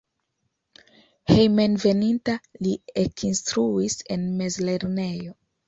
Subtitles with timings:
[1.31, 2.73] Hejmenveninta li
[3.05, 5.39] ekinstruis en mezlernejo.